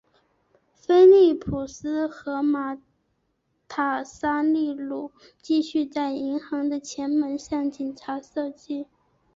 [0.73, 2.75] 菲利普斯和马
[3.67, 5.11] 塔萨利努
[5.43, 8.87] 继续在银行的前门向警察射击。